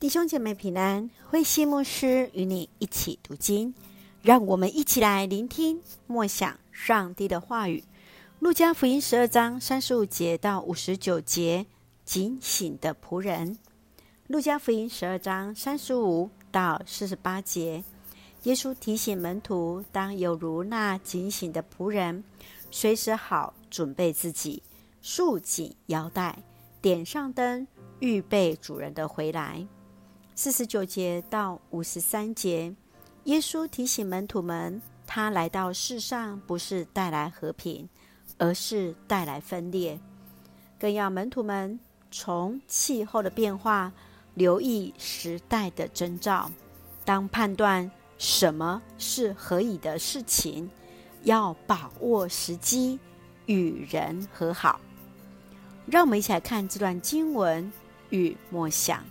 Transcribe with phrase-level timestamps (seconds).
[0.00, 3.74] 弟兄姐妹平安，慧馨牧师与你一起读经，
[4.22, 7.82] 让我们一起来聆听默想上帝的话语。
[8.38, 11.66] 路加福音十二章三十五节到五十九节，
[12.04, 13.58] 警醒的仆人。
[14.28, 17.82] 路加福音十二章三十五到四十八节，
[18.44, 22.22] 耶稣提醒门徒，当有如那警醒的仆人，
[22.70, 24.62] 随时好准备自己，
[25.02, 26.38] 束紧腰带，
[26.80, 27.66] 点上灯，
[27.98, 29.66] 预备主人的回来。
[30.40, 32.72] 四十九节到五十三节，
[33.24, 37.88] 耶稣提醒门徒们，他来到世上不是带来和平，
[38.38, 39.98] 而是带来分裂。
[40.78, 41.80] 更要门徒们
[42.12, 43.92] 从气候的变化
[44.34, 46.48] 留意时代的征兆，
[47.04, 50.70] 当判断什么是合宜的事情，
[51.24, 53.00] 要把握时机
[53.46, 54.80] 与人和好。
[55.86, 57.72] 让我们一起来看这段经文
[58.10, 59.02] 与默想。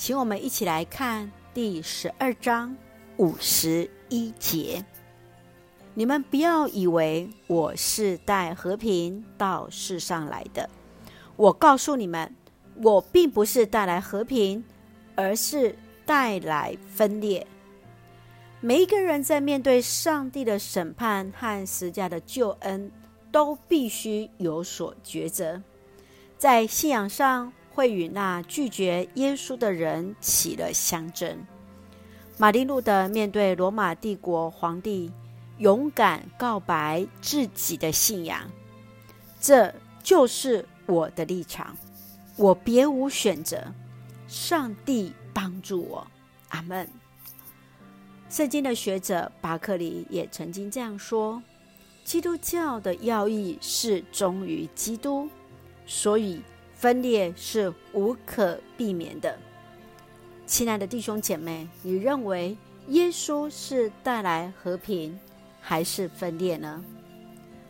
[0.00, 2.74] 请我们一起来看第十二章
[3.18, 4.82] 五十一节。
[5.92, 10.70] 你们不要以为我是带和平到世上来的。
[11.36, 12.34] 我告诉你们，
[12.76, 14.64] 我并不是带来和平，
[15.16, 15.76] 而是
[16.06, 17.46] 带来分裂。
[18.62, 22.90] 每一个人在面对上帝的审判和十架的救恩，
[23.30, 25.62] 都必须有所抉择。
[26.38, 31.46] 在信仰上，会与那拒绝耶稣的人起了相争。
[32.36, 35.10] 马丁路德面对罗马帝国皇帝，
[35.56, 38.42] 勇敢告白自己的信仰
[39.40, 41.74] ：“这就是我的立场，
[42.36, 43.72] 我别无选择。
[44.28, 46.06] 上帝帮助我。”
[46.50, 46.86] 阿门。
[48.28, 51.42] 圣经的学者巴克里也曾经这样说
[52.04, 55.30] ：“基督教的要义是忠于基督，
[55.86, 56.42] 所以。”
[56.80, 59.38] 分裂是无可避免的。
[60.46, 62.56] 亲爱的弟兄姐妹，你认为
[62.88, 65.20] 耶稣是带来和平，
[65.60, 66.82] 还是分裂呢？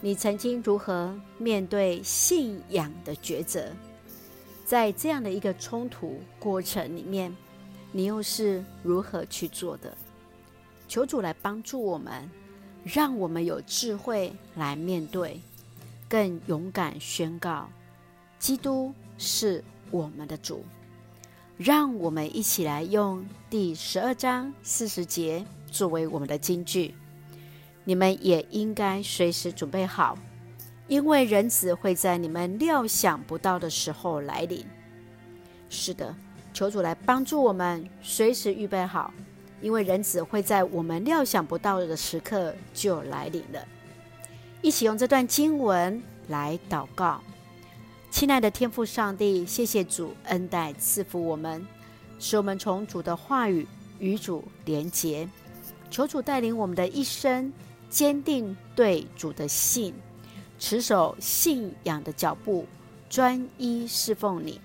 [0.00, 3.68] 你曾经如何面对信仰的抉择？
[4.64, 7.32] 在这样的一个冲突过程里面，
[7.92, 9.96] 你又是如何去做的？
[10.88, 12.28] 求主来帮助我们，
[12.82, 15.40] 让我们有智慧来面对，
[16.08, 17.70] 更勇敢宣告。
[18.46, 20.64] 基督是我们的主，
[21.56, 26.94] 让我们一起来用第十二章四十节作为我们的金句。
[27.82, 30.16] 你们也应该随时准备好，
[30.86, 34.64] 因为人子会在你们料想不到的时候来临。
[35.68, 36.14] 是的，
[36.54, 39.12] 求主来帮助我们随时预备好，
[39.60, 43.66] 因为人子会在我们料想不到的时刻就来临了。
[44.62, 47.20] 一起用这段经文来祷告。
[48.18, 51.66] 亲爱的天父上帝，谢谢主恩待赐福我们，
[52.18, 53.68] 使我们从主的话语
[53.98, 55.28] 与主连结。
[55.90, 57.52] 求主带领我们的一生，
[57.90, 59.92] 坚定对主的信，
[60.58, 62.64] 持守信仰的脚步，
[63.10, 64.58] 专一侍奉你。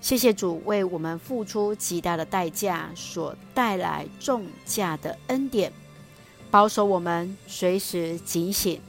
[0.00, 5.72] 谢谢主为我们付出极大的代价，所带来重价的恩典，
[6.50, 8.80] 保守我们随时警醒，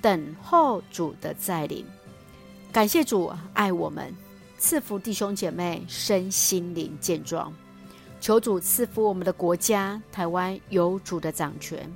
[0.00, 1.84] 等候主的再临。
[2.76, 4.14] 感谢主爱我们，
[4.58, 7.50] 赐福弟兄姐妹身心灵健壮。
[8.20, 11.90] 求主赐福我们的国家台湾有主的掌权，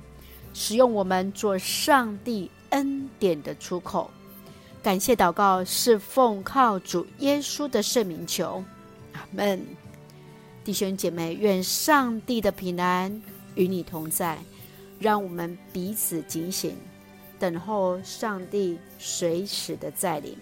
[0.55, 4.09] 使用我们做上帝恩典的出口。
[4.81, 8.63] 感谢祷告是奉靠主耶稣的圣名求，
[9.13, 9.63] 阿门。
[10.63, 13.21] 弟兄姐妹，愿上帝的平安
[13.53, 14.39] 与你同在，
[14.97, 16.75] 让我们彼此警醒，
[17.37, 20.35] 等候上帝随时的再临。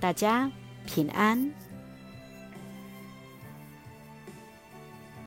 [0.00, 0.50] 大家
[0.86, 1.52] 平安。